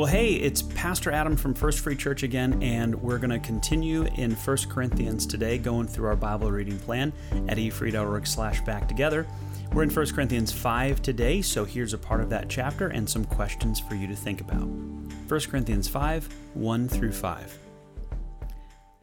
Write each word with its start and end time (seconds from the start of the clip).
Well, 0.00 0.08
hey, 0.08 0.32
it's 0.32 0.62
Pastor 0.62 1.10
Adam 1.10 1.36
from 1.36 1.52
First 1.52 1.80
Free 1.80 1.94
Church 1.94 2.22
again, 2.22 2.62
and 2.62 2.94
we're 2.94 3.18
going 3.18 3.38
to 3.38 3.38
continue 3.38 4.04
in 4.16 4.30
1 4.30 4.56
Corinthians 4.70 5.26
today, 5.26 5.58
going 5.58 5.86
through 5.86 6.06
our 6.06 6.16
Bible 6.16 6.50
reading 6.50 6.78
plan 6.78 7.12
at 7.48 7.58
efree.org 7.58 8.26
slash 8.26 8.62
back 8.62 8.88
together. 8.88 9.26
We're 9.74 9.82
in 9.82 9.90
1 9.90 10.06
Corinthians 10.14 10.52
5 10.52 11.02
today, 11.02 11.42
so 11.42 11.66
here's 11.66 11.92
a 11.92 11.98
part 11.98 12.22
of 12.22 12.30
that 12.30 12.48
chapter 12.48 12.88
and 12.88 13.06
some 13.06 13.26
questions 13.26 13.78
for 13.78 13.94
you 13.94 14.06
to 14.06 14.16
think 14.16 14.40
about. 14.40 14.62
1 14.62 15.10
Corinthians 15.28 15.86
5 15.86 16.34
1 16.54 16.88
through 16.88 17.12
5. 17.12 17.58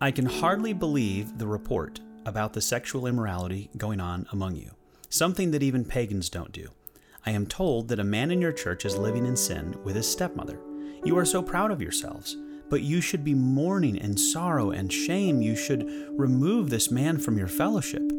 I 0.01 0.09
can 0.09 0.25
hardly 0.25 0.73
believe 0.73 1.37
the 1.37 1.45
report 1.45 1.99
about 2.25 2.53
the 2.53 2.61
sexual 2.61 3.05
immorality 3.05 3.69
going 3.77 3.99
on 3.99 4.25
among 4.31 4.55
you, 4.55 4.71
something 5.09 5.51
that 5.51 5.61
even 5.61 5.85
pagans 5.85 6.27
don't 6.27 6.51
do. 6.51 6.69
I 7.23 7.31
am 7.31 7.45
told 7.45 7.89
that 7.89 7.99
a 7.99 8.03
man 8.03 8.31
in 8.31 8.41
your 8.41 8.51
church 8.51 8.83
is 8.83 8.97
living 8.97 9.27
in 9.27 9.35
sin 9.35 9.77
with 9.83 9.95
his 9.95 10.09
stepmother. 10.09 10.57
You 11.03 11.17
are 11.17 11.25
so 11.25 11.41
proud 11.41 11.71
of 11.71 11.81
yourselves, 11.81 12.37
but 12.69 12.81
you 12.81 13.01
should 13.01 13.23
be 13.23 13.33
mourning 13.33 13.97
and 13.99 14.19
sorrow 14.19 14.71
and 14.71 14.91
shame. 14.91 15.41
You 15.41 15.55
should 15.55 15.87
remove 16.11 16.69
this 16.69 16.91
man 16.91 17.17
from 17.17 17.37
your 17.37 17.47
fellowship. 17.47 18.11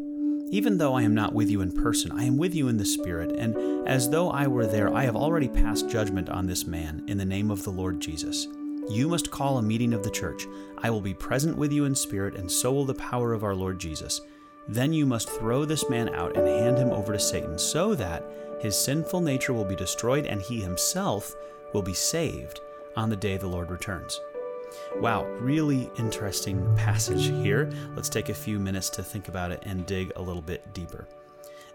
Even 0.51 0.77
though 0.77 0.95
I 0.95 1.03
am 1.03 1.13
not 1.13 1.33
with 1.33 1.49
you 1.49 1.61
in 1.61 1.71
person, 1.71 2.11
I 2.11 2.23
am 2.23 2.37
with 2.37 2.55
you 2.55 2.67
in 2.69 2.77
the 2.77 2.85
Spirit, 2.85 3.33
and 3.37 3.87
as 3.87 4.09
though 4.09 4.31
I 4.31 4.47
were 4.47 4.65
there, 4.65 4.91
I 4.91 5.03
have 5.03 5.15
already 5.15 5.47
passed 5.47 5.89
judgment 5.89 6.29
on 6.29 6.47
this 6.47 6.65
man 6.65 7.03
in 7.07 7.19
the 7.19 7.25
name 7.25 7.51
of 7.51 7.63
the 7.63 7.69
Lord 7.69 7.99
Jesus. 7.99 8.47
You 8.89 9.07
must 9.07 9.29
call 9.29 9.59
a 9.59 9.61
meeting 9.61 9.93
of 9.93 10.01
the 10.01 10.09
church. 10.09 10.47
I 10.79 10.89
will 10.89 11.01
be 11.01 11.13
present 11.13 11.55
with 11.55 11.71
you 11.71 11.85
in 11.85 11.93
spirit, 11.93 12.35
and 12.35 12.49
so 12.49 12.73
will 12.73 12.85
the 12.85 12.95
power 12.95 13.33
of 13.33 13.43
our 13.43 13.53
Lord 13.53 13.77
Jesus. 13.77 14.21
Then 14.67 14.91
you 14.91 15.05
must 15.05 15.29
throw 15.29 15.65
this 15.65 15.87
man 15.89 16.09
out 16.15 16.35
and 16.35 16.47
hand 16.47 16.79
him 16.79 16.89
over 16.89 17.13
to 17.13 17.19
Satan, 17.19 17.59
so 17.59 17.93
that 17.93 18.23
his 18.59 18.75
sinful 18.75 19.21
nature 19.21 19.53
will 19.53 19.65
be 19.65 19.75
destroyed 19.75 20.25
and 20.25 20.41
he 20.41 20.61
himself 20.61 21.35
will 21.73 21.83
be 21.83 21.93
saved 21.93 22.59
on 22.99 23.09
the 23.09 23.15
day 23.15 23.37
the 23.37 23.47
Lord 23.47 23.71
returns. 23.71 24.19
Wow, 24.97 25.23
really 25.39 25.89
interesting 25.97 26.75
passage 26.75 27.27
here. 27.27 27.71
Let's 27.95 28.09
take 28.09 28.27
a 28.27 28.33
few 28.33 28.59
minutes 28.59 28.89
to 28.91 29.03
think 29.03 29.29
about 29.29 29.51
it 29.51 29.63
and 29.65 29.85
dig 29.85 30.11
a 30.15 30.21
little 30.21 30.41
bit 30.41 30.73
deeper. 30.73 31.07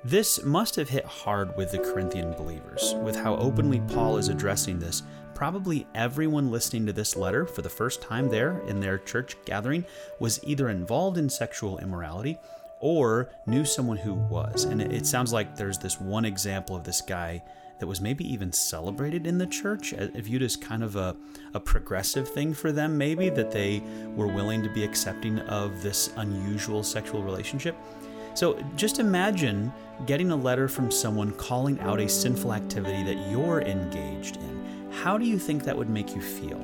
This 0.05 0.45
must 0.45 0.77
have 0.77 0.91
hit 0.91 1.07
hard 1.07 1.57
with 1.57 1.73
the 1.73 1.79
Corinthian 1.79 2.33
believers, 2.33 2.95
with 3.03 3.17
how 3.17 3.37
openly 3.37 3.81
Paul 3.81 4.19
is 4.19 4.29
addressing 4.29 4.79
this. 4.79 5.03
Probably 5.35 5.87
everyone 5.95 6.51
listening 6.51 6.85
to 6.87 6.93
this 6.93 7.17
letter 7.17 7.47
for 7.47 7.63
the 7.63 7.71
first 7.71 8.03
time 8.03 8.29
there 8.29 8.61
in 8.69 8.79
their 8.79 8.99
church 8.99 9.35
gathering 9.47 9.87
was 10.21 10.45
either 10.45 10.69
involved 10.69 11.17
in 11.17 11.31
sexual 11.31 11.79
immorality 11.79 12.39
or 12.81 13.31
knew 13.47 13.65
someone 13.65 13.97
who 13.97 14.13
was. 14.13 14.65
And 14.65 14.83
it 14.83 15.07
sounds 15.07 15.33
like 15.33 15.57
there's 15.57 15.79
this 15.79 15.99
one 15.99 16.27
example 16.27 16.77
of 16.77 16.85
this 16.85 17.01
guy 17.01 17.43
that 17.79 17.87
was 17.87 18.01
maybe 18.01 18.25
even 18.31 18.53
celebrated 18.53 19.27
in 19.27 19.39
the 19.39 19.47
church, 19.47 19.93
viewed 20.15 20.43
as 20.43 20.57
kind 20.57 20.83
of 20.83 20.97
a, 20.97 21.17
a 21.55 21.61
progressive 21.61 22.29
thing 22.29 22.55
for 22.55 22.73
them, 22.73 22.97
maybe, 22.97 23.31
that 23.31 23.51
they 23.51 23.83
were 24.15 24.27
willing 24.27 24.63
to 24.63 24.69
be 24.69 24.85
accepting 24.85 25.39
of 25.41 25.83
this 25.83 26.11
unusual 26.17 26.83
sexual 26.83 27.23
relationship. 27.23 27.77
So 28.35 28.59
just 28.77 28.99
imagine 28.99 29.73
getting 30.07 30.31
a 30.31 30.37
letter 30.37 30.69
from 30.69 30.91
someone 30.91 31.33
calling 31.33 31.79
out 31.81 32.01
a 32.01 32.09
sinful 32.09 32.53
activity 32.53 33.03
that 33.05 33.31
you're 33.31 33.63
engaged 33.63 34.37
in. 34.37 34.91
How 34.91 35.19
do 35.19 35.25
you 35.25 35.39
think 35.39 35.65
that 35.65 35.77
would 35.77 35.89
make 35.89 36.15
you 36.15 36.21
feel? 36.21 36.61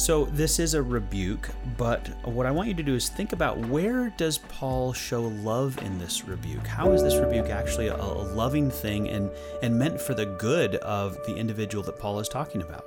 So 0.00 0.24
this 0.24 0.58
is 0.58 0.72
a 0.72 0.82
rebuke, 0.82 1.50
but 1.76 2.08
what 2.24 2.46
I 2.46 2.50
want 2.50 2.68
you 2.68 2.74
to 2.74 2.82
do 2.82 2.94
is 2.94 3.10
think 3.10 3.34
about 3.34 3.58
where 3.58 4.08
does 4.16 4.38
Paul 4.38 4.94
show 4.94 5.24
love 5.24 5.76
in 5.82 5.98
this 5.98 6.24
rebuke? 6.24 6.66
How 6.66 6.92
is 6.92 7.02
this 7.02 7.16
rebuke 7.16 7.50
actually 7.50 7.88
a, 7.88 7.96
loving 7.96 8.70
thing 8.70 9.10
and, 9.10 9.30
and 9.62 9.78
meant 9.78 10.00
for 10.00 10.14
the 10.14 10.24
good 10.24 10.76
of 10.76 11.18
the 11.26 11.36
individual 11.36 11.84
that 11.84 11.98
Paul 11.98 12.18
is 12.18 12.30
talking 12.30 12.62
about? 12.62 12.86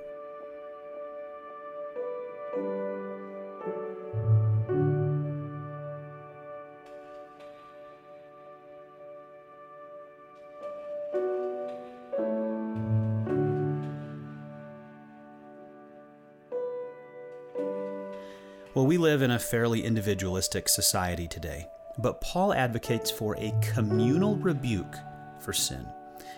Well, 18.75 18.87
we 18.87 18.97
live 18.97 19.21
in 19.21 19.29
a 19.29 19.37
fairly 19.37 19.83
individualistic 19.85 20.67
society 20.67 21.27
today, 21.27 21.67
but 21.99 22.21
Paul 22.21 22.55
advocates 22.55 23.11
for 23.11 23.37
a 23.37 23.53
communal 23.61 24.35
rebuke 24.37 24.97
for 25.37 25.53
sin. 25.53 25.85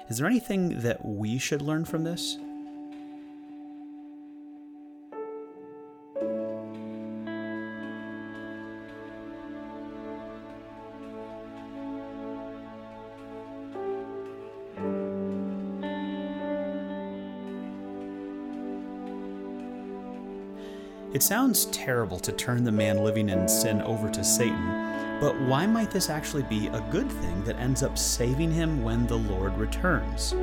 Is 0.09 0.17
there 0.17 0.27
anything 0.27 0.81
that 0.81 1.05
we 1.05 1.37
should 1.37 1.61
learn 1.61 1.85
from 1.85 2.03
this? 2.03 2.37
It 21.15 21.23
sounds 21.23 21.67
terrible 21.67 22.19
to 22.19 22.33
turn 22.33 22.65
the 22.65 22.73
man 22.73 23.01
living 23.01 23.29
in 23.29 23.47
sin 23.47 23.81
over 23.83 24.09
to 24.11 24.21
Satan, 24.21 25.17
but 25.21 25.39
why 25.43 25.65
might 25.65 25.89
this 25.89 26.09
actually 26.09 26.43
be 26.43 26.67
a 26.67 26.85
good 26.91 27.09
thing 27.09 27.41
that 27.45 27.55
ends 27.55 27.83
up 27.83 27.97
saving 27.97 28.51
him 28.51 28.83
when 28.83 29.07
the 29.07 29.15
Lord 29.15 29.57
returns? 29.57 30.33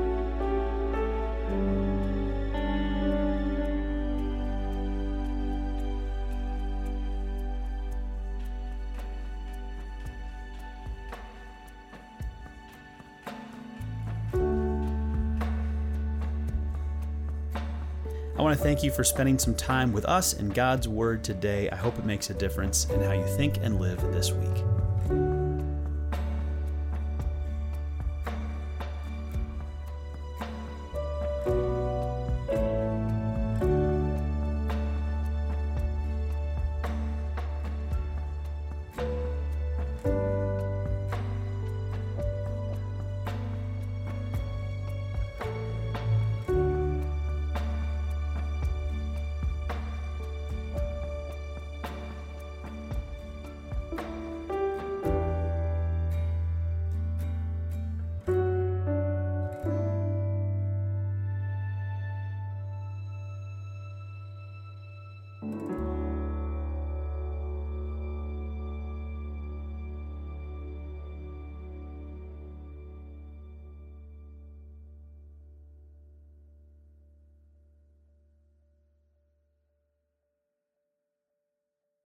I 18.42 18.44
want 18.44 18.58
to 18.58 18.64
thank 18.64 18.82
you 18.82 18.90
for 18.90 19.04
spending 19.04 19.38
some 19.38 19.54
time 19.54 19.92
with 19.92 20.04
us 20.04 20.32
in 20.32 20.48
God's 20.48 20.88
Word 20.88 21.22
today. 21.22 21.70
I 21.70 21.76
hope 21.76 21.96
it 21.96 22.04
makes 22.04 22.28
a 22.28 22.34
difference 22.34 22.90
in 22.90 23.00
how 23.00 23.12
you 23.12 23.24
think 23.24 23.58
and 23.62 23.78
live 23.78 24.00
this 24.12 24.32
week. 24.32 24.71